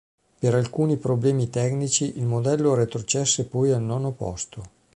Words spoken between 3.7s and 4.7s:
nono posto.